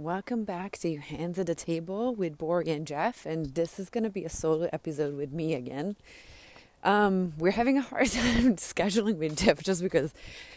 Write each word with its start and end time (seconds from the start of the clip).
Welcome 0.00 0.44
back 0.44 0.78
to 0.78 0.96
Hands 0.98 1.36
at 1.40 1.48
the 1.48 1.56
Table 1.56 2.14
with 2.14 2.38
Bori 2.38 2.70
and 2.70 2.86
Jeff, 2.86 3.26
and 3.26 3.46
this 3.56 3.80
is 3.80 3.90
going 3.90 4.04
to 4.04 4.10
be 4.10 4.24
a 4.24 4.28
solo 4.28 4.68
episode 4.72 5.16
with 5.16 5.32
me 5.32 5.54
again. 5.54 5.96
Um, 6.84 7.32
we're 7.36 7.50
having 7.50 7.78
a 7.78 7.82
hard 7.82 8.06
time 8.12 8.54
scheduling 8.54 9.16
with 9.16 9.36
Jeff 9.36 9.60
just 9.60 9.82
because 9.82 10.14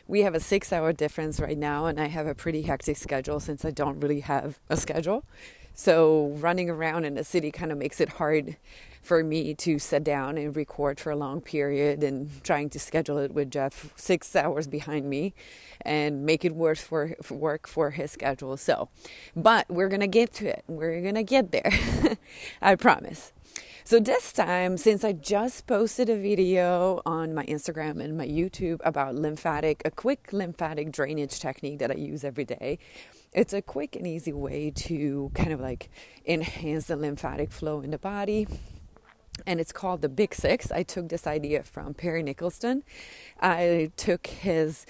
we 0.08 0.22
have 0.22 0.36
a 0.36 0.40
six 0.40 0.72
hour 0.72 0.94
difference 0.94 1.40
right 1.40 1.58
now, 1.58 1.88
and 1.88 2.00
I 2.00 2.06
have 2.06 2.28
a 2.28 2.36
pretty 2.36 2.62
hectic 2.62 2.98
schedule 2.98 3.40
since 3.40 3.66
I 3.66 3.72
don't 3.72 4.00
really 4.00 4.20
have 4.20 4.60
a 4.70 4.78
schedule. 4.78 5.24
So, 5.74 6.36
running 6.38 6.70
around 6.70 7.06
in 7.06 7.16
the 7.16 7.24
city 7.24 7.50
kind 7.50 7.72
of 7.72 7.80
makes 7.80 8.00
it 8.00 8.10
hard 8.10 8.58
for 9.02 9.24
me 9.24 9.54
to 9.56 9.80
sit 9.80 10.04
down 10.04 10.38
and 10.38 10.56
record 10.56 11.00
for 11.00 11.12
a 11.12 11.16
long 11.16 11.42
period 11.42 12.04
and 12.04 12.44
trying 12.44 12.70
to 12.70 12.80
schedule 12.80 13.18
it 13.18 13.34
with 13.34 13.52
Jeff 13.52 13.94
six 13.96 14.36
hours 14.36 14.68
behind 14.68 15.10
me 15.10 15.34
and 15.82 16.26
make 16.26 16.46
it 16.46 16.56
work 16.56 16.78
for, 16.78 17.16
work 17.30 17.68
for 17.68 17.92
his 17.92 18.12
schedule. 18.12 18.58
So, 18.58 18.90
but 19.36 19.70
we're 19.70 19.90
gonna 19.90 20.08
get 20.08 20.34
to 20.34 20.48
it. 20.48 20.64
We're 20.68 21.02
gonna 21.02 21.24
get 21.24 21.52
there. 21.52 21.72
I 22.62 22.76
promise. 22.76 23.34
So 23.84 24.00
this 24.00 24.32
time, 24.32 24.78
since 24.78 25.04
I 25.04 25.12
just 25.12 25.66
posted 25.66 26.08
a 26.08 26.16
video 26.16 27.02
on 27.04 27.34
my 27.34 27.44
Instagram 27.46 28.00
and 28.02 28.16
my 28.16 28.28
YouTube 28.28 28.80
about 28.84 29.16
lymphatic, 29.16 29.82
a 29.84 29.92
quick 29.92 30.32
lymphatic 30.32 30.92
drainage 30.92 31.40
technique 31.40 31.80
that 31.80 31.90
I 31.90 31.96
use 31.96 32.24
every 32.24 32.46
day, 32.46 32.78
it's 33.34 33.54
a 33.54 33.62
quick 33.62 33.96
and 33.96 34.06
easy 34.06 34.34
way 34.34 34.70
to 34.72 35.32
kind 35.34 35.52
of 35.52 35.60
like 35.60 35.90
enhance 36.26 36.86
the 36.86 36.96
lymphatic 36.96 37.52
flow 37.52 37.82
in 37.82 37.90
the 37.90 37.98
body 37.98 38.48
and 39.46 39.60
it's 39.60 39.72
called 39.72 40.02
the 40.02 40.10
Big 40.10 40.34
Six. 40.34 40.72
I 40.72 40.84
took 40.84 41.10
this 41.10 41.28
idea 41.28 41.64
from 41.64 41.94
Perry 41.94 42.24
Nicholson. 42.24 42.84
I 43.40 43.92
took 43.98 44.28
his 44.28 44.86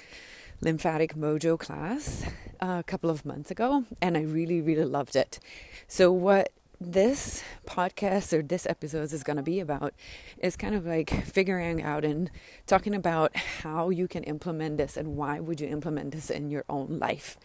lymphatic 0.61 1.15
mojo 1.15 1.57
class 1.57 2.23
uh, 2.61 2.77
a 2.79 2.83
couple 2.83 3.09
of 3.09 3.25
months 3.25 3.51
ago 3.51 3.85
and 4.01 4.17
I 4.17 4.21
really, 4.21 4.61
really 4.61 4.85
loved 4.85 5.15
it. 5.15 5.39
So, 5.87 6.11
what 6.11 6.51
this 6.79 7.43
podcast 7.67 8.33
or 8.33 8.41
this 8.41 8.65
episode 8.65 9.13
is 9.13 9.23
going 9.23 9.37
to 9.37 9.43
be 9.43 9.59
about 9.59 9.93
is 10.39 10.55
kind 10.55 10.73
of 10.73 10.85
like 10.85 11.11
figuring 11.25 11.83
out 11.83 12.03
and 12.03 12.31
talking 12.65 12.95
about 12.95 13.35
how 13.35 13.89
you 13.89 14.07
can 14.07 14.23
implement 14.23 14.77
this 14.77 14.97
and 14.97 15.15
why 15.15 15.39
would 15.39 15.61
you 15.61 15.67
implement 15.67 16.11
this 16.11 16.31
in 16.31 16.49
your 16.49 16.65
own 16.67 16.97
life. 16.99 17.37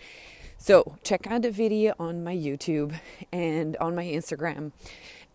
So, 0.58 0.96
check 1.04 1.26
out 1.26 1.42
the 1.42 1.50
video 1.50 1.94
on 1.98 2.24
my 2.24 2.34
YouTube 2.34 2.98
and 3.30 3.76
on 3.76 3.94
my 3.94 4.04
Instagram 4.04 4.72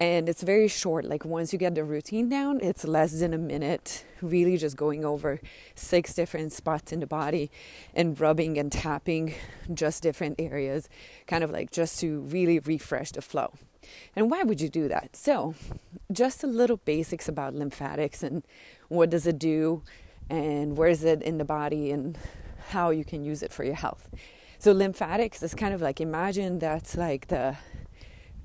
and 0.01 0.27
it's 0.27 0.41
very 0.41 0.67
short 0.67 1.05
like 1.05 1.23
once 1.23 1.53
you 1.53 1.59
get 1.59 1.75
the 1.75 1.83
routine 1.83 2.27
down 2.27 2.59
it's 2.61 2.83
less 2.83 3.11
than 3.19 3.33
a 3.33 3.37
minute 3.37 4.03
really 4.21 4.57
just 4.57 4.75
going 4.75 5.05
over 5.05 5.39
six 5.75 6.13
different 6.13 6.51
spots 6.51 6.91
in 6.91 6.99
the 6.99 7.07
body 7.07 7.51
and 7.93 8.19
rubbing 8.19 8.57
and 8.57 8.71
tapping 8.71 9.33
just 9.73 10.01
different 10.03 10.39
areas 10.39 10.89
kind 11.27 11.43
of 11.43 11.51
like 11.51 11.71
just 11.71 11.99
to 11.99 12.21
really 12.21 12.59
refresh 12.59 13.11
the 13.11 13.21
flow. 13.21 13.53
And 14.15 14.29
why 14.29 14.43
would 14.43 14.61
you 14.61 14.69
do 14.69 14.87
that? 14.87 15.15
So 15.15 15.55
just 16.11 16.43
a 16.43 16.47
little 16.47 16.77
basics 16.77 17.27
about 17.27 17.55
lymphatics 17.55 18.23
and 18.23 18.43
what 18.89 19.09
does 19.09 19.25
it 19.25 19.39
do 19.39 19.83
and 20.29 20.77
where 20.77 20.89
is 20.89 21.03
it 21.03 21.21
in 21.21 21.37
the 21.37 21.45
body 21.45 21.91
and 21.91 22.17
how 22.69 22.89
you 22.89 23.03
can 23.03 23.23
use 23.23 23.41
it 23.43 23.51
for 23.51 23.63
your 23.63 23.75
health. 23.75 24.09
So 24.59 24.71
lymphatics 24.71 25.41
is 25.41 25.55
kind 25.55 25.73
of 25.73 25.81
like 25.81 25.99
imagine 25.99 26.59
that's 26.59 26.95
like 26.95 27.27
the 27.27 27.57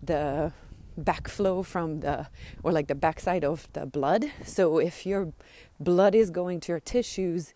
the 0.02 0.52
backflow 0.98 1.64
from 1.64 2.00
the 2.00 2.28
or 2.62 2.72
like 2.72 2.89
the 2.89 2.94
backside 2.94 3.44
of 3.44 3.69
the 3.72 3.86
blood. 3.86 4.27
So 4.44 4.78
if 4.78 5.06
your 5.06 5.33
blood 5.78 6.14
is 6.14 6.30
going 6.30 6.61
to 6.61 6.72
your 6.72 6.80
tissues, 6.80 7.53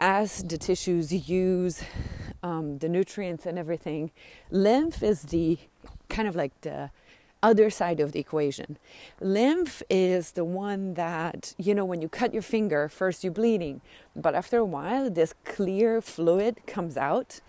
as 0.00 0.42
the 0.42 0.58
tissues 0.58 1.12
use 1.28 1.82
um, 2.42 2.78
the 2.78 2.88
nutrients 2.88 3.46
and 3.46 3.58
everything, 3.58 4.10
lymph 4.50 5.02
is 5.02 5.22
the 5.22 5.58
kind 6.08 6.26
of 6.26 6.34
like 6.34 6.60
the 6.62 6.90
other 7.42 7.70
side 7.70 7.98
of 8.00 8.12
the 8.12 8.20
equation. 8.20 8.78
Lymph 9.20 9.82
is 9.90 10.32
the 10.32 10.44
one 10.44 10.94
that, 10.94 11.54
you 11.58 11.74
know, 11.74 11.84
when 11.84 12.00
you 12.00 12.08
cut 12.08 12.32
your 12.32 12.42
finger, 12.42 12.88
first 12.88 13.24
you're 13.24 13.32
bleeding, 13.32 13.80
but 14.14 14.34
after 14.34 14.58
a 14.58 14.64
while, 14.64 15.10
this 15.10 15.34
clear 15.44 16.00
fluid 16.00 16.58
comes 16.66 16.96
out 16.96 17.40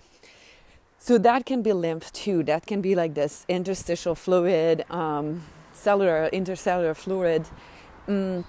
so 1.03 1.17
that 1.17 1.45
can 1.45 1.61
be 1.61 1.73
lymph 1.73 2.13
too. 2.13 2.43
That 2.43 2.65
can 2.65 2.79
be 2.79 2.95
like 2.95 3.13
this 3.13 3.45
interstitial 3.49 4.15
fluid, 4.15 4.85
um, 4.89 5.43
cellular, 5.73 6.29
intercellular 6.31 6.95
fluid. 6.95 7.45
Mm, 8.07 8.45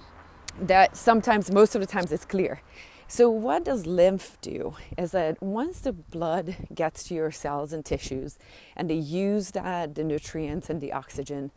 that 0.61 0.95
sometimes, 0.95 1.51
most 1.51 1.75
of 1.75 1.81
the 1.81 1.87
times, 1.87 2.13
it's 2.13 2.23
clear. 2.23 2.61
So, 3.09 3.29
what 3.29 3.65
does 3.65 3.85
lymph 3.85 4.37
do? 4.39 4.77
Is 4.97 5.11
that 5.11 5.43
once 5.43 5.81
the 5.81 5.91
blood 5.91 6.55
gets 6.73 7.03
to 7.09 7.13
your 7.13 7.29
cells 7.29 7.73
and 7.73 7.83
tissues 7.83 8.39
and 8.77 8.89
they 8.89 8.95
use 8.95 9.51
that, 9.51 9.95
the 9.95 10.05
nutrients 10.05 10.69
and 10.69 10.79
the 10.79 10.93
oxygen, 10.93 11.51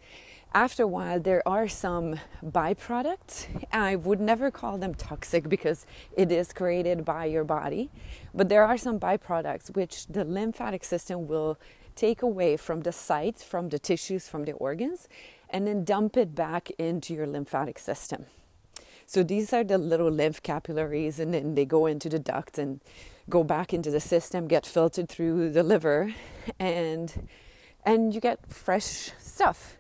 after 0.55 0.83
a 0.83 0.87
while, 0.87 1.21
there 1.21 1.47
are 1.47 1.69
some 1.69 2.19
byproducts. 2.45 3.47
I 3.73 3.97
would 3.97 4.21
never 4.21 4.51
call 4.51 4.79
them 4.79 4.95
toxic 4.95 5.49
because 5.55 5.87
it 6.17 6.33
is 6.33 6.53
created 6.53 7.05
by 7.05 7.27
your 7.27 7.45
body, 7.45 7.91
but 8.35 8.49
there 8.49 8.65
are 8.65 8.79
some 8.79 8.99
byproducts 8.99 9.75
which 9.75 10.07
the 10.07 10.25
lymphatic 10.25 10.85
system 10.85 11.27
will 11.27 11.59
take 11.95 12.23
away 12.23 12.57
from 12.57 12.83
the 12.83 12.93
site, 12.93 13.39
from 13.41 13.69
the 13.71 13.79
tissues, 13.79 14.29
from 14.29 14.45
the 14.45 14.53
organs, 14.53 15.09
and 15.51 15.67
then 15.67 15.85
dump 15.85 16.17
it 16.17 16.35
back 16.35 16.71
into 16.79 17.13
your 17.13 17.27
lymphatic 17.27 17.79
system. 17.79 18.27
So 19.05 19.23
these 19.23 19.53
are 19.53 19.65
the 19.65 19.79
little 19.79 20.11
lymph 20.11 20.43
capillaries, 20.43 21.19
and 21.19 21.33
then 21.35 21.55
they 21.55 21.65
go 21.65 21.87
into 21.87 22.09
the 22.09 22.19
duct 22.19 22.59
and 22.59 22.81
go 23.29 23.43
back 23.43 23.73
into 23.73 23.91
the 23.91 24.01
system, 24.01 24.47
get 24.47 24.67
filtered 24.67 25.09
through 25.09 25.51
the 25.51 25.63
liver, 25.63 26.15
and 26.59 27.29
and 27.85 28.15
you 28.15 28.21
get 28.21 28.39
fresh 28.51 29.13
stuff 29.19 29.78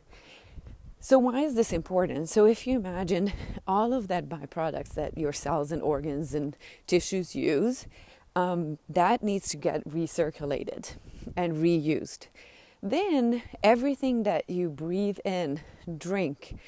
so, 1.09 1.19
why 1.19 1.41
is 1.41 1.55
this 1.55 1.73
important? 1.73 2.29
So, 2.29 2.45
if 2.45 2.67
you 2.67 2.77
imagine 2.77 3.33
all 3.67 3.95
of 3.95 4.09
that 4.09 4.29
byproducts 4.29 4.93
that 4.93 5.17
your 5.17 5.33
cells 5.33 5.73
and 5.73 5.81
organs 5.81 6.35
and 6.35 6.55
tissues 6.87 7.35
use, 7.35 7.87
um, 8.37 8.77
that 8.91 9.23
needs 9.23 9.49
to 9.49 9.57
get 9.57 9.89
recirculated 9.89 10.97
and 11.35 11.57
reused. 11.57 12.27
Then, 12.83 13.41
everything 13.65 14.25
that 14.25 14.51
you 14.51 14.69
breathe 14.69 15.19
in, 15.25 15.61
drink, 15.97 16.59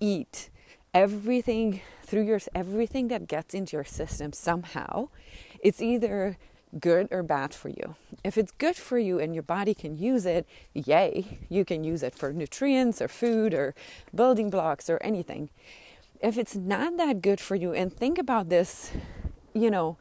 eat, 0.00 0.48
everything 0.94 1.82
through 2.02 2.22
your 2.22 2.40
everything 2.54 3.08
that 3.08 3.28
gets 3.28 3.52
into 3.52 3.76
your 3.76 3.84
system 3.84 4.32
somehow, 4.32 5.10
it's 5.62 5.82
either 5.82 6.38
good 6.78 7.08
or 7.10 7.22
bad 7.22 7.52
for 7.52 7.68
you. 7.68 7.96
If 8.22 8.38
it's 8.38 8.52
good 8.52 8.76
for 8.76 8.98
you 8.98 9.18
and 9.18 9.34
your 9.34 9.42
body 9.42 9.74
can 9.74 9.96
use 9.96 10.26
it, 10.26 10.46
yay, 10.74 11.38
you 11.48 11.64
can 11.64 11.84
use 11.84 12.02
it 12.02 12.14
for 12.14 12.32
nutrients 12.32 13.02
or 13.02 13.08
food 13.08 13.54
or 13.54 13.74
building 14.14 14.50
blocks 14.50 14.88
or 14.88 14.98
anything. 15.02 15.50
If 16.20 16.36
it's 16.38 16.54
not 16.54 16.96
that 16.98 17.22
good 17.22 17.40
for 17.40 17.54
you, 17.54 17.72
and 17.72 17.92
think 17.92 18.18
about 18.18 18.50
this, 18.50 18.92
you 19.54 19.70
know, 19.70 19.96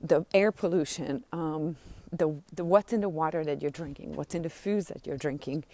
the 0.00 0.24
air 0.32 0.52
pollution, 0.52 1.24
um, 1.32 1.76
the, 2.12 2.36
the 2.54 2.64
what's 2.64 2.92
in 2.92 3.00
the 3.00 3.08
water 3.08 3.44
that 3.44 3.60
you're 3.60 3.72
drinking, 3.72 4.14
what's 4.14 4.34
in 4.34 4.42
the 4.42 4.50
foods 4.50 4.86
that 4.86 5.06
you're 5.06 5.16
drinking, 5.16 5.64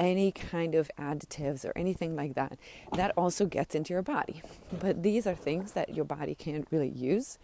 any 0.00 0.32
kind 0.32 0.74
of 0.74 0.90
additives 0.98 1.64
or 1.66 1.72
anything 1.76 2.16
like 2.16 2.34
that, 2.34 2.58
that 2.94 3.12
also 3.16 3.44
gets 3.44 3.74
into 3.74 3.92
your 3.92 4.02
body. 4.02 4.42
But 4.80 5.02
these 5.02 5.26
are 5.26 5.34
things 5.34 5.72
that 5.72 5.94
your 5.94 6.06
body 6.06 6.34
can't 6.34 6.66
really 6.70 6.88
use. 6.88 7.38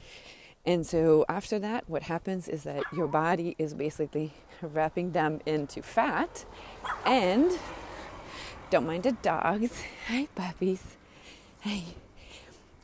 And 0.69 0.87
so 0.87 1.25
after 1.31 1.59
that, 1.61 1.89
what 1.89 2.03
happens 2.03 2.47
is 2.47 2.65
that 2.65 2.83
your 2.93 3.07
body 3.07 3.57
is 3.59 3.73
basically 3.73 4.35
wrapping 4.61 5.13
them 5.13 5.41
into 5.47 5.81
fat 5.81 6.45
and 7.07 7.59
don't 8.69 8.87
mind 8.87 9.05
the 9.05 9.13
dogs. 9.13 9.83
Hi, 10.09 10.29
puppies. 10.35 10.99
Hey. 11.61 11.85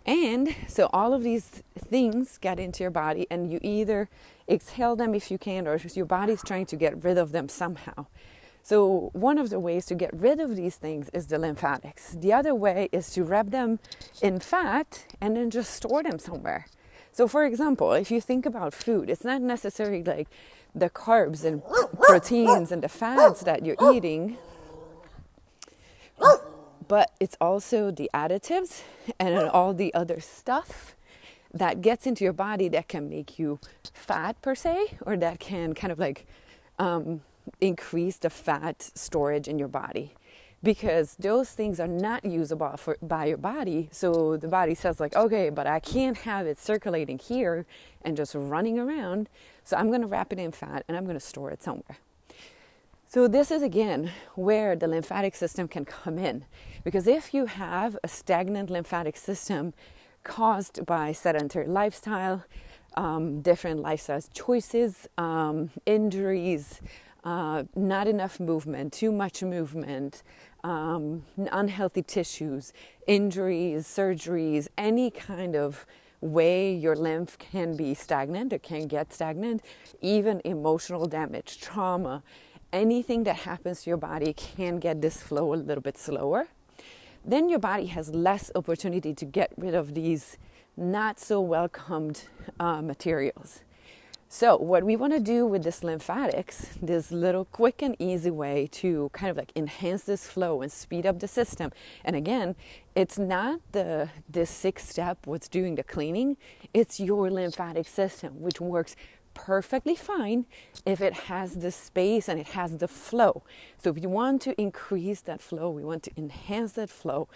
And 0.06 0.56
so 0.66 0.88
all 0.94 1.12
of 1.12 1.22
these 1.22 1.62
things 1.78 2.38
get 2.38 2.58
into 2.58 2.82
your 2.82 2.90
body, 2.90 3.26
and 3.30 3.52
you 3.52 3.58
either 3.60 4.08
exhale 4.48 4.96
them 4.96 5.14
if 5.14 5.30
you 5.30 5.36
can, 5.36 5.68
or 5.68 5.76
your 5.76 6.06
body's 6.06 6.42
trying 6.42 6.64
to 6.66 6.76
get 6.76 7.04
rid 7.04 7.18
of 7.18 7.32
them 7.32 7.50
somehow. 7.50 8.06
So, 8.62 9.10
one 9.12 9.36
of 9.36 9.50
the 9.50 9.60
ways 9.60 9.84
to 9.86 9.94
get 9.94 10.10
rid 10.14 10.40
of 10.40 10.56
these 10.56 10.76
things 10.76 11.10
is 11.12 11.26
the 11.26 11.38
lymphatics. 11.38 12.16
The 12.18 12.32
other 12.32 12.54
way 12.54 12.88
is 12.92 13.10
to 13.10 13.24
wrap 13.24 13.50
them 13.50 13.78
in 14.22 14.40
fat 14.40 15.04
and 15.20 15.36
then 15.36 15.50
just 15.50 15.74
store 15.74 16.02
them 16.02 16.18
somewhere. 16.18 16.64
So, 17.14 17.28
for 17.28 17.44
example, 17.44 17.92
if 17.92 18.10
you 18.10 18.20
think 18.20 18.44
about 18.44 18.74
food, 18.74 19.08
it's 19.08 19.22
not 19.22 19.40
necessarily 19.40 20.02
like 20.02 20.26
the 20.74 20.90
carbs 20.90 21.44
and 21.44 21.62
proteins 22.00 22.72
and 22.72 22.82
the 22.82 22.88
fats 22.88 23.42
that 23.42 23.64
you're 23.64 23.76
eating, 23.94 24.36
but 26.88 27.12
it's 27.20 27.36
also 27.40 27.92
the 27.92 28.10
additives 28.12 28.82
and 29.20 29.38
all 29.38 29.72
the 29.72 29.94
other 29.94 30.18
stuff 30.18 30.96
that 31.52 31.82
gets 31.82 32.04
into 32.04 32.24
your 32.24 32.32
body 32.32 32.66
that 32.66 32.88
can 32.88 33.08
make 33.08 33.38
you 33.38 33.60
fat 33.92 34.42
per 34.42 34.56
se, 34.56 34.98
or 35.06 35.16
that 35.16 35.38
can 35.38 35.72
kind 35.72 35.92
of 35.92 36.00
like 36.00 36.26
um, 36.80 37.20
increase 37.60 38.16
the 38.16 38.28
fat 38.28 38.90
storage 38.96 39.46
in 39.46 39.56
your 39.56 39.68
body 39.68 40.14
because 40.64 41.14
those 41.16 41.50
things 41.50 41.78
are 41.78 41.86
not 41.86 42.24
usable 42.24 42.76
for, 42.76 42.96
by 43.02 43.26
your 43.26 43.36
body. 43.36 43.88
So 43.92 44.36
the 44.36 44.48
body 44.48 44.74
says, 44.74 44.98
like, 44.98 45.14
okay, 45.14 45.50
but 45.50 45.66
I 45.66 45.78
can't 45.78 46.16
have 46.18 46.46
it 46.46 46.58
circulating 46.58 47.18
here 47.18 47.66
and 48.02 48.16
just 48.16 48.34
running 48.34 48.78
around. 48.78 49.28
So 49.62 49.76
I'm 49.76 49.88
going 49.88 50.00
to 50.00 50.06
wrap 50.06 50.32
it 50.32 50.38
in 50.38 50.52
fat 50.52 50.84
and 50.88 50.96
I'm 50.96 51.04
going 51.04 51.18
to 51.18 51.24
store 51.24 51.50
it 51.50 51.62
somewhere. 51.62 51.98
So, 53.06 53.28
this 53.28 53.52
is 53.52 53.62
again 53.62 54.10
where 54.34 54.74
the 54.74 54.88
lymphatic 54.88 55.36
system 55.36 55.68
can 55.68 55.84
come 55.84 56.18
in. 56.18 56.46
Because 56.82 57.06
if 57.06 57.32
you 57.32 57.46
have 57.46 57.96
a 58.02 58.08
stagnant 58.08 58.70
lymphatic 58.70 59.16
system 59.16 59.72
caused 60.24 60.84
by 60.84 61.12
sedentary 61.12 61.68
lifestyle, 61.68 62.44
um, 62.96 63.40
different 63.40 63.78
lifestyle 63.78 64.20
choices, 64.32 65.08
um, 65.16 65.70
injuries, 65.86 66.80
uh, 67.22 67.62
not 67.76 68.08
enough 68.08 68.40
movement, 68.40 68.92
too 68.92 69.12
much 69.12 69.44
movement, 69.44 70.24
um, 70.64 71.24
unhealthy 71.52 72.02
tissues, 72.02 72.72
injuries, 73.06 73.86
surgeries, 73.86 74.66
any 74.76 75.10
kind 75.10 75.54
of 75.54 75.86
way 76.20 76.74
your 76.74 76.96
lymph 76.96 77.38
can 77.38 77.76
be 77.76 77.92
stagnant 77.94 78.52
or 78.52 78.58
can 78.58 78.88
get 78.88 79.12
stagnant, 79.12 79.62
even 80.00 80.40
emotional 80.44 81.06
damage, 81.06 81.60
trauma, 81.60 82.22
anything 82.72 83.24
that 83.24 83.36
happens 83.36 83.82
to 83.82 83.90
your 83.90 83.98
body 83.98 84.32
can 84.32 84.78
get 84.78 85.02
this 85.02 85.20
flow 85.20 85.52
a 85.52 85.56
little 85.56 85.82
bit 85.82 85.98
slower. 85.98 86.48
Then 87.24 87.48
your 87.48 87.58
body 87.58 87.86
has 87.86 88.10
less 88.14 88.50
opportunity 88.54 89.14
to 89.14 89.24
get 89.24 89.52
rid 89.56 89.74
of 89.74 89.94
these 89.94 90.38
not 90.76 91.20
so 91.20 91.40
welcomed 91.40 92.24
uh, 92.58 92.82
materials. 92.82 93.60
So, 94.36 94.56
what 94.56 94.82
we 94.82 94.96
want 94.96 95.12
to 95.12 95.20
do 95.20 95.46
with 95.46 95.62
this 95.62 95.84
lymphatics, 95.84 96.66
this 96.82 97.12
little 97.12 97.44
quick 97.44 97.80
and 97.82 97.94
easy 98.00 98.32
way 98.32 98.68
to 98.72 99.08
kind 99.12 99.30
of 99.30 99.36
like 99.36 99.52
enhance 99.54 100.02
this 100.02 100.26
flow 100.26 100.60
and 100.60 100.72
speed 100.72 101.06
up 101.06 101.20
the 101.20 101.28
system. 101.28 101.70
And 102.04 102.16
again, 102.16 102.56
it's 102.96 103.16
not 103.16 103.60
the 103.70 104.08
this 104.28 104.50
sixth 104.50 104.90
step 104.90 105.18
what's 105.24 105.46
doing 105.46 105.76
the 105.76 105.84
cleaning, 105.84 106.36
it's 106.74 106.98
your 106.98 107.30
lymphatic 107.30 107.86
system, 107.86 108.40
which 108.40 108.60
works 108.60 108.96
perfectly 109.34 109.94
fine 109.94 110.46
if 110.84 111.00
it 111.00 111.14
has 111.30 111.58
the 111.58 111.70
space 111.70 112.28
and 112.28 112.40
it 112.40 112.48
has 112.48 112.78
the 112.78 112.88
flow. 112.88 113.44
So, 113.78 113.90
if 113.90 114.02
you 114.02 114.08
want 114.08 114.42
to 114.42 114.60
increase 114.60 115.20
that 115.20 115.42
flow, 115.42 115.70
we 115.70 115.84
want 115.84 116.02
to 116.02 116.10
enhance 116.16 116.72
that 116.72 116.90
flow, 116.90 117.28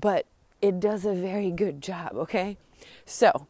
but 0.00 0.24
it 0.62 0.80
does 0.80 1.04
a 1.04 1.12
very 1.12 1.50
good 1.50 1.82
job, 1.82 2.12
okay? 2.14 2.56
So, 3.04 3.46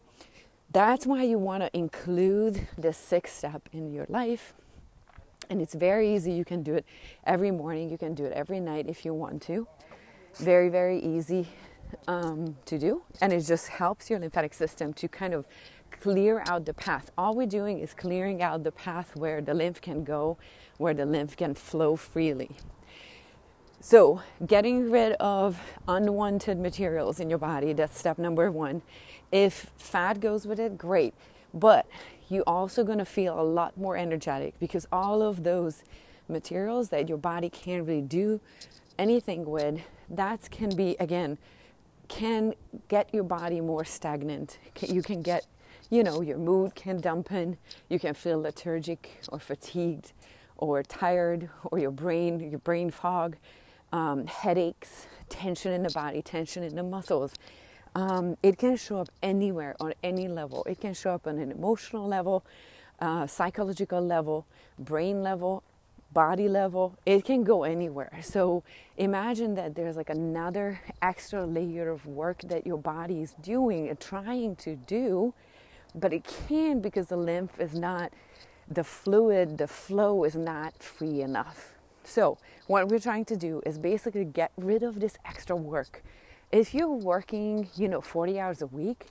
that's 0.71 1.07
why 1.07 1.23
you 1.23 1.39
want 1.39 1.63
to 1.63 1.77
include 1.77 2.67
the 2.77 2.93
sixth 2.93 3.39
step 3.39 3.69
in 3.73 3.93
your 3.93 4.07
life. 4.09 4.55
And 5.49 5.63
it's 5.63 5.75
very 5.75 6.15
easy. 6.15 6.33
You 6.33 6.45
can 6.45 6.63
do 6.63 6.75
it 6.75 6.85
every 7.25 7.51
morning, 7.51 7.91
you 7.91 7.99
can 7.99 8.15
do 8.15 8.25
it 8.25 8.33
every 8.33 8.61
night 8.61 8.87
if 8.89 9.05
you 9.05 9.15
want 9.15 9.43
to. 9.43 9.67
Very, 10.37 10.69
very 10.69 10.99
easy 10.99 11.49
um, 12.09 12.57
to 12.67 12.79
do. 12.79 13.03
And 13.21 13.33
it 13.33 13.43
just 13.43 13.69
helps 13.69 14.11
your 14.11 14.19
lymphatic 14.19 14.55
system 14.55 14.93
to 14.95 15.09
kind 15.09 15.35
of 15.35 15.47
clear 16.01 16.43
out 16.47 16.65
the 16.65 16.75
path. 16.75 17.11
All 17.17 17.35
we're 17.35 17.47
doing 17.47 17.79
is 17.79 17.95
clearing 17.95 18.43
out 18.43 18.65
the 18.65 18.73
path 18.73 19.15
where 19.17 19.41
the 19.41 19.55
lymph 19.55 19.81
can 19.81 20.05
go, 20.05 20.37
where 20.79 20.95
the 20.95 21.07
lymph 21.07 21.37
can 21.37 21.55
flow 21.55 21.97
freely. 21.97 22.51
So, 23.81 24.23
getting 24.47 24.91
rid 24.91 25.13
of 25.15 25.61
unwanted 25.87 26.59
materials 26.59 27.21
in 27.21 27.31
your 27.31 27.39
body, 27.39 27.73
that's 27.73 27.97
step 27.97 28.19
number 28.19 28.51
one. 28.51 28.83
If 29.33 29.71
fat 29.77 30.21
goes 30.21 30.47
with 30.47 30.61
it, 30.61 30.79
great. 30.79 31.15
But 31.53 31.87
you're 32.29 32.45
also 32.47 32.85
going 32.85 32.99
to 32.99 33.05
feel 33.05 33.41
a 33.41 33.43
lot 33.43 33.77
more 33.77 33.97
energetic 33.97 34.59
because 34.59 34.87
all 34.91 35.23
of 35.23 35.45
those 35.45 35.83
materials 36.29 36.89
that 36.89 37.09
your 37.09 37.19
body 37.19 37.49
can't 37.49 37.87
really 37.87 38.03
do 38.03 38.41
anything 38.99 39.45
with, 39.45 39.81
that 40.09 40.51
can 40.51 40.75
be, 40.75 40.97
again, 40.99 41.39
can 42.09 42.55
get 42.89 43.13
your 43.13 43.25
body 43.25 43.61
more 43.61 43.85
stagnant. 43.85 44.59
You 44.81 45.03
can 45.03 45.23
get, 45.23 45.47
you 45.91 46.03
know, 46.03 46.21
your 46.21 46.39
mood 46.39 46.75
can 46.75 47.01
dampen. 47.01 47.59
You 47.89 47.99
can 47.99 48.15
feel 48.15 48.41
lethargic 48.41 49.21
or 49.29 49.39
fatigued 49.39 50.13
or 50.57 50.83
tired 50.83 51.49
or 51.65 51.79
your 51.79 51.91
brain, 51.91 52.41
your 52.51 52.61
brain 52.61 52.91
fog, 52.91 53.37
um, 53.93 54.27
headaches, 54.27 55.07
tension 55.29 55.73
in 55.73 55.83
the 55.83 55.91
body, 55.91 56.23
tension 56.23 56.63
in 56.63 56.75
the 56.75 56.83
muscles. 56.83 57.35
Um, 57.97 58.37
it 58.43 58.59
can 58.59 58.77
show 58.77 58.99
up 58.99 59.09
anywhere 59.23 59.75
on 59.81 59.95
any 60.03 60.29
level. 60.29 60.65
It 60.69 60.83
can 60.83 60.93
show 60.93 61.13
up 61.13 61.27
on 61.27 61.39
an 61.39 61.51
emotional 61.51 62.07
level, 62.07 62.45
uh, 63.01 63.27
psychological 63.27 64.03
level, 64.03 64.45
brain 64.79 65.23
level, 65.23 65.63
body 66.13 66.47
level. 66.47 66.95
It 67.07 67.25
can 67.25 67.43
go 67.43 67.65
anywhere. 67.65 68.19
So 68.23 68.63
imagine 68.99 69.55
that 69.55 69.77
there's 69.77 69.97
like 69.97 70.11
another 70.11 70.79
extra 71.01 71.47
layer 71.47 71.89
of 71.89 72.05
work 72.05 72.43
that 72.43 72.67
your 72.67 72.77
body 72.77 73.23
is 73.23 73.33
doing 73.41 73.89
and 73.89 73.99
trying 73.99 74.57
to 74.57 74.77
do, 74.77 75.33
but 75.95 76.13
it 76.13 76.31
can't 76.49 76.83
because 76.83 77.07
the 77.07 77.17
lymph 77.17 77.59
is 77.59 77.73
not, 77.73 78.13
the 78.69 78.85
fluid, 78.85 79.57
the 79.57 79.69
flow 79.69 80.25
is 80.25 80.37
not 80.37 80.83
free 80.83 81.23
enough. 81.23 81.73
So, 82.05 82.37
what 82.67 82.89
we're 82.89 83.01
trying 83.01 83.25
to 83.25 83.37
do 83.37 83.63
is 83.65 83.79
basically 83.79 84.27
get 84.27 84.53
rid 84.59 84.83
of 84.83 85.01
this 85.01 85.17
extra 85.25 85.57
work 85.57 86.03
if 86.53 86.75
you're 86.75 86.89
working, 86.89 87.69
you 87.77 87.89
know, 87.89 88.01
40 88.01 88.41
hours 88.41 88.63
a 88.63 88.67
week, 88.67 89.07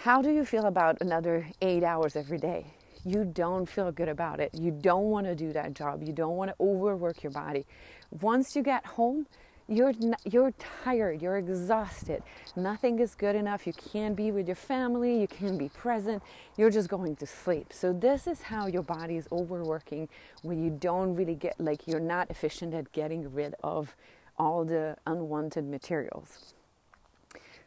how 0.00 0.22
do 0.22 0.30
you 0.30 0.44
feel 0.44 0.66
about 0.66 1.00
another 1.00 1.46
eight 1.60 1.82
hours 1.82 2.16
every 2.16 2.38
day? 2.38 2.66
You 3.04 3.24
don't 3.24 3.66
feel 3.66 3.90
good 3.92 4.08
about 4.08 4.40
it. 4.40 4.54
You 4.54 4.70
don't 4.70 5.04
want 5.04 5.26
to 5.26 5.34
do 5.34 5.52
that 5.52 5.74
job. 5.74 6.02
You 6.02 6.12
don't 6.12 6.36
want 6.36 6.50
to 6.50 6.56
overwork 6.60 7.22
your 7.22 7.32
body. 7.32 7.66
Once 8.10 8.54
you 8.56 8.62
get 8.62 8.84
home, 8.84 9.26
you're 9.68 9.92
you're 10.24 10.52
tired, 10.82 11.22
you're 11.22 11.36
exhausted. 11.36 12.22
Nothing 12.56 12.98
is 12.98 13.14
good 13.14 13.36
enough. 13.36 13.66
You 13.66 13.72
can't 13.72 14.16
be 14.16 14.32
with 14.32 14.48
your 14.48 14.56
family, 14.56 15.20
you 15.20 15.28
can't 15.28 15.58
be 15.58 15.68
present. 15.68 16.22
You're 16.56 16.70
just 16.70 16.88
going 16.88 17.14
to 17.16 17.26
sleep. 17.26 17.72
So 17.72 17.92
this 17.92 18.26
is 18.26 18.42
how 18.42 18.66
your 18.66 18.82
body 18.82 19.16
is 19.16 19.28
overworking 19.30 20.08
when 20.42 20.62
you 20.62 20.70
don't 20.70 21.14
really 21.14 21.36
get 21.36 21.58
like 21.60 21.86
you're 21.86 22.00
not 22.00 22.30
efficient 22.30 22.74
at 22.74 22.90
getting 22.92 23.32
rid 23.32 23.54
of 23.62 23.94
all 24.40 24.64
the 24.64 24.96
unwanted 25.06 25.66
materials. 25.66 26.54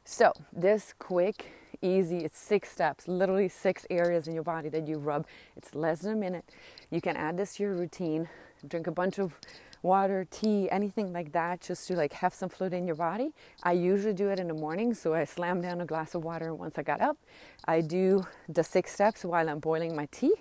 So, 0.04 0.34
this 0.52 0.94
quick, 0.98 1.54
easy, 1.84 2.18
it's 2.26 2.40
six 2.40 2.72
steps, 2.72 3.08
literally 3.08 3.48
six 3.48 3.86
areas 3.92 4.28
in 4.28 4.34
your 4.34 4.44
body 4.44 4.70
that 4.70 4.88
you 4.88 4.98
rub. 4.98 5.28
It's 5.56 5.76
less 5.76 6.00
than 6.00 6.14
a 6.14 6.16
minute. 6.16 6.46
You 6.90 7.00
can 7.00 7.16
add 7.16 7.38
this 7.38 7.56
to 7.56 7.64
your 7.64 7.76
routine. 7.76 8.28
Drink 8.68 8.88
a 8.88 8.92
bunch 8.92 9.20
of 9.20 9.40
water, 9.84 10.26
tea, 10.32 10.68
anything 10.72 11.14
like 11.14 11.32
that, 11.34 11.62
just 11.62 11.88
to 11.90 11.96
like 11.96 12.14
have 12.14 12.34
some 12.34 12.50
fluid 12.50 12.74
in 12.74 12.88
your 12.88 12.96
body. 12.96 13.34
I 13.62 13.74
usually 13.74 14.14
do 14.14 14.30
it 14.30 14.40
in 14.40 14.48
the 14.48 14.56
morning, 14.56 14.96
so 14.96 15.14
I 15.14 15.26
slam 15.26 15.62
down 15.62 15.80
a 15.80 15.86
glass 15.86 16.16
of 16.16 16.24
water 16.24 16.56
once 16.56 16.80
I 16.80 16.82
got 16.82 17.02
up. 17.02 17.18
I 17.66 17.82
do 17.82 18.26
the 18.50 18.64
six 18.64 18.92
steps 18.94 19.24
while 19.24 19.48
I'm 19.48 19.60
boiling 19.60 19.96
my 19.96 20.08
tea. 20.12 20.34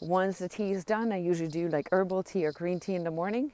Once 0.00 0.38
the 0.38 0.48
tea 0.48 0.70
is 0.70 0.84
done, 0.84 1.10
I 1.12 1.16
usually 1.16 1.48
do 1.48 1.68
like 1.68 1.88
herbal 1.90 2.22
tea 2.22 2.46
or 2.46 2.52
green 2.52 2.78
tea 2.78 2.94
in 2.94 3.02
the 3.02 3.10
morning. 3.10 3.50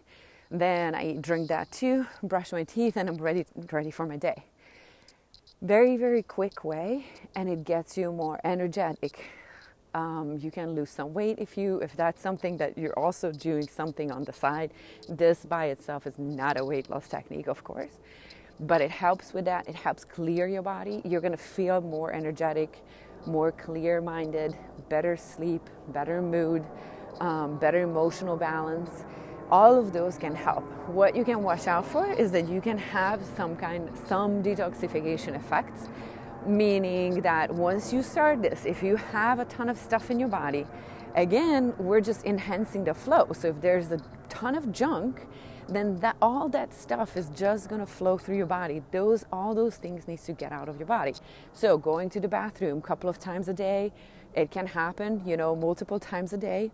Then 0.51 0.95
I 0.95 1.17
drink 1.21 1.49
that 1.49 1.71
too, 1.71 2.07
brush 2.23 2.53
my 2.53 2.65
teeth, 2.65 2.97
and 2.97 3.09
I'm 3.09 3.17
ready, 3.17 3.45
ready 3.71 3.91
for 3.91 4.07
my 4.07 4.17
day. 4.17 4.45
Very, 5.61 5.97
very 5.97 6.23
quick 6.23 6.65
way, 6.65 7.07
and 7.35 7.49
it 7.49 7.65
gets 7.65 7.99
you 7.99 8.13
more 8.13 8.41
energetic. 8.45 9.31
Um, 9.95 10.39
you 10.41 10.51
can 10.51 10.75
lose 10.75 10.91
some 10.91 11.13
weight 11.13 11.39
if 11.39 11.59
you 11.59 11.81
if 11.81 11.97
that's 11.97 12.23
something 12.23 12.57
that 12.59 12.79
you're 12.79 12.99
also 12.99 13.33
doing 13.33 13.67
something 13.69 14.11
on 14.13 14.25
the 14.25 14.33
side. 14.33 14.71
This 15.09 15.45
by 15.45 15.67
itself 15.67 16.07
is 16.07 16.19
not 16.19 16.59
a 16.61 16.65
weight 16.65 16.89
loss 16.89 17.09
technique, 17.09 17.49
of 17.49 17.65
course, 17.65 17.99
but 18.61 18.81
it 18.81 18.91
helps 18.91 19.35
with 19.35 19.45
that. 19.47 19.69
It 19.69 19.75
helps 19.75 20.05
clear 20.05 20.47
your 20.47 20.63
body. 20.63 21.03
You're 21.05 21.21
gonna 21.21 21.37
feel 21.37 21.81
more 21.81 22.13
energetic, 22.13 22.79
more 23.27 23.51
clear-minded, 23.53 24.57
better 24.89 25.17
sleep, 25.17 25.69
better 25.89 26.23
mood, 26.23 26.65
um, 27.21 27.59
better 27.59 27.81
emotional 27.81 28.37
balance 28.37 29.05
all 29.51 29.79
of 29.79 29.93
those 29.93 30.17
can 30.19 30.35
help. 30.35 30.65
What 30.89 31.17
you 31.17 31.25
can 31.25 31.43
watch 31.43 31.67
out 31.67 31.87
for 31.87 32.13
is 32.13 32.33
that 32.33 32.49
you 32.49 32.61
can 32.61 32.79
have 32.79 33.25
some 33.37 33.57
kind 33.57 33.91
some 34.07 34.43
detoxification 34.43 35.35
effects 35.35 35.89
meaning 36.47 37.21
that 37.23 37.53
once 37.53 37.93
you 37.93 38.03
start 38.03 38.43
this 38.43 38.65
if 38.65 38.83
you 38.83 38.97
have 38.97 39.39
a 39.39 39.45
ton 39.47 39.69
of 39.69 39.77
stuff 39.77 40.11
in 40.11 40.19
your 40.19 40.29
body 40.29 40.67
again 41.15 41.75
we're 41.79 42.01
just 42.01 42.25
enhancing 42.25 42.85
the 42.85 42.95
flow. 42.95 43.27
So 43.33 43.49
if 43.49 43.61
there's 43.61 43.91
a 43.91 43.99
ton 44.29 44.55
of 44.55 44.73
junk 44.73 45.27
then 45.69 45.97
that 45.97 46.17
all 46.23 46.49
that 46.49 46.73
stuff 46.73 47.17
is 47.17 47.29
just 47.37 47.69
going 47.69 47.81
to 47.81 47.87
flow 47.87 48.17
through 48.17 48.37
your 48.37 48.47
body. 48.47 48.83
Those 48.91 49.25
all 49.33 49.55
those 49.55 49.77
things 49.77 50.09
needs 50.09 50.25
to 50.25 50.33
get 50.33 50.53
out 50.53 50.69
of 50.69 50.79
your 50.79 50.87
body. 50.87 51.15
So 51.53 51.77
going 51.77 52.09
to 52.11 52.21
the 52.21 52.29
bathroom 52.29 52.79
a 52.79 52.83
couple 52.83 53.11
of 53.11 53.19
times 53.19 53.49
a 53.49 53.55
day 53.55 53.93
it 54.35 54.51
can 54.51 54.67
happen 54.67 55.23
you 55.27 55.37
know 55.37 55.57
multiple 55.57 55.99
times 55.99 56.33
a 56.33 56.37
day 56.37 56.71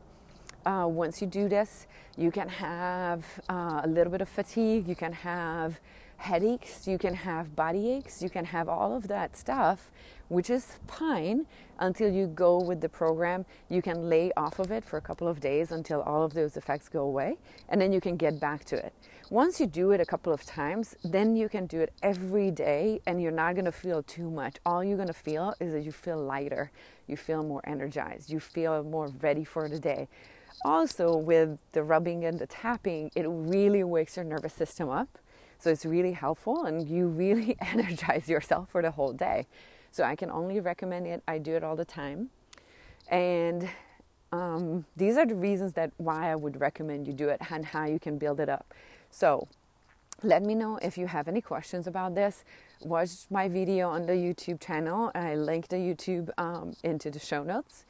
uh, 0.66 0.86
once 0.88 1.20
you 1.20 1.26
do 1.26 1.48
this, 1.48 1.86
you 2.16 2.30
can 2.30 2.48
have 2.48 3.24
uh, 3.48 3.80
a 3.84 3.88
little 3.88 4.10
bit 4.10 4.20
of 4.20 4.28
fatigue, 4.28 4.88
you 4.88 4.96
can 4.96 5.12
have 5.12 5.80
headaches, 6.16 6.86
you 6.86 6.96
can 6.96 7.14
have 7.14 7.54
body 7.54 7.90
aches, 7.90 8.22
you 8.22 8.30
can 8.30 8.44
have 8.44 8.68
all 8.68 8.96
of 8.96 9.08
that 9.08 9.36
stuff, 9.36 9.90
which 10.28 10.48
is 10.48 10.78
fine 10.86 11.44
until 11.80 12.10
you 12.10 12.26
go 12.28 12.58
with 12.58 12.80
the 12.80 12.88
program. 12.88 13.44
You 13.68 13.82
can 13.82 14.08
lay 14.08 14.32
off 14.36 14.58
of 14.58 14.70
it 14.70 14.84
for 14.84 14.96
a 14.96 15.00
couple 15.00 15.28
of 15.28 15.40
days 15.40 15.72
until 15.72 16.00
all 16.02 16.22
of 16.22 16.32
those 16.32 16.56
effects 16.56 16.88
go 16.88 17.02
away, 17.02 17.36
and 17.68 17.80
then 17.80 17.92
you 17.92 18.00
can 18.00 18.16
get 18.16 18.40
back 18.40 18.64
to 18.66 18.76
it. 18.76 18.94
Once 19.30 19.60
you 19.60 19.66
do 19.66 19.90
it 19.90 20.00
a 20.00 20.04
couple 20.06 20.32
of 20.32 20.44
times, 20.44 20.96
then 21.04 21.34
you 21.36 21.48
can 21.48 21.66
do 21.66 21.80
it 21.80 21.92
every 22.02 22.50
day, 22.50 23.00
and 23.06 23.20
you're 23.20 23.32
not 23.32 23.56
to 23.56 23.72
feel 23.72 24.02
too 24.02 24.30
much. 24.30 24.56
All 24.64 24.82
you're 24.84 24.96
to 25.04 25.12
feel 25.12 25.54
is 25.60 25.72
that 25.72 25.82
you 25.82 25.92
feel 25.92 26.18
lighter, 26.18 26.70
you 27.06 27.16
feel 27.16 27.42
more 27.42 27.60
energized, 27.64 28.30
you 28.30 28.40
feel 28.40 28.82
more 28.82 29.08
ready 29.20 29.44
for 29.44 29.68
the 29.68 29.78
day 29.78 30.08
also 30.64 31.16
with 31.16 31.58
the 31.72 31.82
rubbing 31.82 32.24
and 32.24 32.38
the 32.38 32.46
tapping, 32.46 33.10
it 33.14 33.26
really 33.26 33.84
wakes 33.84 34.16
your 34.16 34.24
nervous 34.24 34.54
system 34.54 34.88
up. 34.88 35.18
So 35.58 35.70
it's 35.70 35.86
really 35.86 36.12
helpful 36.12 36.64
and 36.64 36.88
you 36.88 37.06
really 37.06 37.56
energize 37.60 38.28
yourself 38.28 38.68
for 38.70 38.82
the 38.82 38.90
whole 38.90 39.12
day. 39.12 39.46
So 39.90 40.04
I 40.04 40.16
can 40.16 40.30
only 40.30 40.60
recommend 40.60 41.06
it. 41.06 41.22
I 41.26 41.38
do 41.38 41.54
it 41.54 41.64
all 41.64 41.76
the 41.76 41.84
time. 41.84 42.30
And 43.08 43.68
um, 44.32 44.84
these 44.96 45.16
are 45.16 45.26
the 45.26 45.34
reasons 45.34 45.74
that 45.74 45.92
why 45.96 46.30
I 46.30 46.34
would 46.34 46.60
recommend 46.60 47.06
you 47.06 47.12
do 47.12 47.28
it 47.28 47.40
and 47.50 47.64
how 47.64 47.84
you 47.86 47.98
can 47.98 48.18
build 48.18 48.40
it 48.40 48.48
up. 48.48 48.74
So 49.10 49.46
let 50.22 50.42
me 50.42 50.54
know 50.54 50.78
if 50.82 50.98
you 50.98 51.06
have 51.06 51.28
any 51.28 51.40
questions 51.40 51.86
about 51.86 52.14
this. 52.14 52.44
Watch 52.80 53.10
my 53.30 53.48
video 53.48 53.88
on 53.88 54.06
the 54.06 54.14
YouTube 54.14 54.60
channel. 54.60 55.10
I 55.14 55.34
link 55.34 55.68
the 55.68 55.76
YouTube 55.76 56.30
um, 56.38 56.74
into 56.82 57.10
the 57.10 57.18
show 57.18 57.42
notes. 57.42 57.84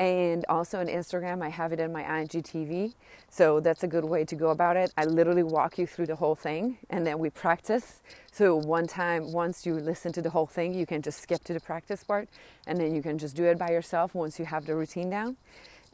And 0.00 0.46
also 0.48 0.80
on 0.80 0.86
Instagram, 0.86 1.42
I 1.42 1.50
have 1.50 1.74
it 1.74 1.78
in 1.78 1.92
my 1.92 2.02
IGTV. 2.02 2.94
So 3.28 3.60
that's 3.60 3.82
a 3.82 3.86
good 3.86 4.06
way 4.06 4.24
to 4.24 4.34
go 4.34 4.48
about 4.48 4.78
it. 4.78 4.90
I 4.96 5.04
literally 5.04 5.42
walk 5.42 5.76
you 5.76 5.86
through 5.86 6.06
the 6.06 6.16
whole 6.16 6.34
thing 6.34 6.78
and 6.88 7.06
then 7.06 7.18
we 7.18 7.28
practice. 7.28 8.00
So 8.32 8.56
one 8.56 8.86
time, 8.86 9.30
once 9.30 9.66
you 9.66 9.74
listen 9.74 10.10
to 10.14 10.22
the 10.22 10.30
whole 10.30 10.46
thing, 10.46 10.72
you 10.72 10.86
can 10.86 11.02
just 11.02 11.20
skip 11.20 11.44
to 11.44 11.52
the 11.52 11.60
practice 11.60 12.02
part 12.02 12.30
and 12.66 12.80
then 12.80 12.94
you 12.94 13.02
can 13.02 13.18
just 13.18 13.36
do 13.36 13.44
it 13.44 13.58
by 13.58 13.68
yourself 13.68 14.14
once 14.14 14.38
you 14.38 14.46
have 14.46 14.64
the 14.64 14.74
routine 14.74 15.10
down. 15.10 15.36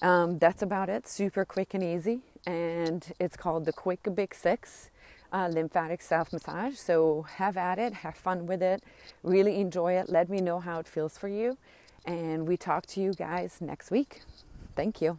Um, 0.01 0.39
that's 0.39 0.63
about 0.63 0.89
it. 0.89 1.09
Super 1.09 1.45
quick 1.45 1.75
and 1.75 1.83
easy. 1.83 2.21
And 2.47 3.05
it's 3.19 3.37
called 3.37 3.65
the 3.65 3.73
Quick 3.73 4.09
Big 4.15 4.37
Six 4.37 4.91
uh, 5.33 5.49
lymphatic 5.53 6.01
self 6.01 6.33
massage. 6.33 6.77
So 6.77 7.23
have 7.37 7.57
at 7.57 7.79
it, 7.79 7.93
have 7.93 8.15
fun 8.15 8.47
with 8.47 8.63
it, 8.63 8.83
really 9.23 9.61
enjoy 9.61 9.95
it. 9.95 10.09
Let 10.09 10.29
me 10.29 10.41
know 10.41 10.61
how 10.61 10.79
it 10.79 10.87
feels 10.87 11.19
for 11.19 11.29
you. 11.29 11.59
And 12.07 12.47
we 12.47 12.57
talk 12.57 12.87
to 12.87 13.01
you 13.01 13.13
guys 13.13 13.59
next 13.61 13.91
week. 13.91 14.23
Thank 14.77 15.03
you. 15.03 15.19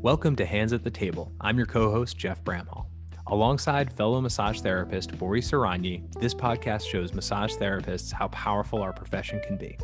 Welcome 0.00 0.36
to 0.36 0.46
Hands 0.46 0.72
at 0.72 0.84
the 0.84 0.90
Table. 0.90 1.32
I'm 1.40 1.58
your 1.58 1.66
co 1.66 1.90
host, 1.90 2.16
Jeff 2.16 2.42
Bramhall. 2.44 2.86
Alongside 3.26 3.92
fellow 3.92 4.20
massage 4.20 4.60
therapist 4.60 5.16
Bori 5.18 5.40
Saranyi, 5.40 6.10
this 6.14 6.34
podcast 6.34 6.86
shows 6.88 7.12
massage 7.12 7.54
therapists 7.54 8.12
how 8.12 8.28
powerful 8.28 8.80
our 8.80 8.92
profession 8.92 9.40
can 9.40 9.56
be. 9.56 9.76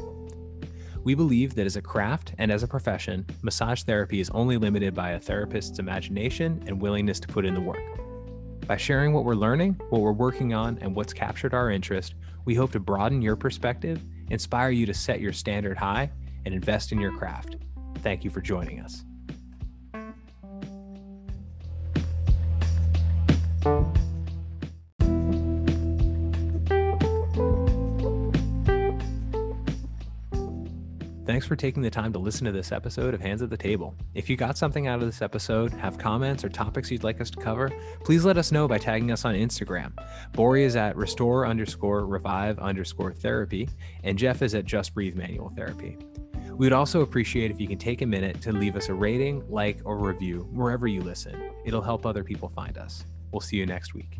We 1.04 1.14
believe 1.14 1.54
that 1.54 1.66
as 1.66 1.76
a 1.76 1.82
craft 1.82 2.32
and 2.38 2.50
as 2.50 2.62
a 2.62 2.68
profession, 2.68 3.26
massage 3.42 3.82
therapy 3.82 4.20
is 4.20 4.30
only 4.30 4.56
limited 4.56 4.94
by 4.94 5.10
a 5.10 5.20
therapist's 5.20 5.78
imagination 5.78 6.62
and 6.66 6.80
willingness 6.80 7.20
to 7.20 7.28
put 7.28 7.44
in 7.44 7.54
the 7.54 7.60
work. 7.60 8.05
By 8.66 8.76
sharing 8.76 9.12
what 9.12 9.24
we're 9.24 9.34
learning, 9.34 9.80
what 9.90 10.00
we're 10.00 10.10
working 10.10 10.52
on, 10.52 10.78
and 10.80 10.94
what's 10.94 11.12
captured 11.12 11.54
our 11.54 11.70
interest, 11.70 12.14
we 12.44 12.54
hope 12.56 12.72
to 12.72 12.80
broaden 12.80 13.22
your 13.22 13.36
perspective, 13.36 14.02
inspire 14.30 14.70
you 14.70 14.86
to 14.86 14.94
set 14.94 15.20
your 15.20 15.32
standard 15.32 15.76
high, 15.76 16.10
and 16.44 16.52
invest 16.52 16.90
in 16.90 17.00
your 17.00 17.12
craft. 17.12 17.56
Thank 17.98 18.24
you 18.24 18.30
for 18.30 18.40
joining 18.40 18.80
us. 18.80 19.04
Thanks 31.46 31.60
for 31.60 31.64
taking 31.64 31.82
the 31.84 31.90
time 31.90 32.12
to 32.12 32.18
listen 32.18 32.44
to 32.46 32.50
this 32.50 32.72
episode 32.72 33.14
of 33.14 33.20
Hands 33.20 33.40
at 33.40 33.50
the 33.50 33.56
Table. 33.56 33.94
If 34.14 34.28
you 34.28 34.36
got 34.36 34.58
something 34.58 34.88
out 34.88 34.98
of 34.98 35.06
this 35.06 35.22
episode, 35.22 35.72
have 35.74 35.96
comments 35.96 36.42
or 36.42 36.48
topics 36.48 36.90
you'd 36.90 37.04
like 37.04 37.20
us 37.20 37.30
to 37.30 37.38
cover, 37.38 37.70
please 38.02 38.24
let 38.24 38.36
us 38.36 38.50
know 38.50 38.66
by 38.66 38.78
tagging 38.78 39.12
us 39.12 39.24
on 39.24 39.36
Instagram. 39.36 39.92
Bori 40.32 40.64
is 40.64 40.74
at 40.74 40.96
restore 40.96 41.46
underscore 41.46 42.04
revive 42.04 42.58
underscore 42.58 43.12
therapy, 43.12 43.68
and 44.02 44.18
Jeff 44.18 44.42
is 44.42 44.56
at 44.56 44.64
just 44.64 44.92
breathe 44.92 45.14
manual 45.14 45.50
therapy. 45.50 45.96
We 46.48 46.66
would 46.66 46.72
also 46.72 47.02
appreciate 47.02 47.52
if 47.52 47.60
you 47.60 47.68
can 47.68 47.78
take 47.78 48.02
a 48.02 48.06
minute 48.06 48.42
to 48.42 48.50
leave 48.50 48.74
us 48.74 48.88
a 48.88 48.94
rating, 48.94 49.48
like, 49.48 49.78
or 49.84 49.98
review 49.98 50.48
wherever 50.50 50.88
you 50.88 51.00
listen. 51.00 51.52
It'll 51.64 51.80
help 51.80 52.06
other 52.06 52.24
people 52.24 52.48
find 52.48 52.76
us. 52.76 53.06
We'll 53.30 53.40
see 53.40 53.56
you 53.56 53.66
next 53.66 53.94
week. 53.94 54.18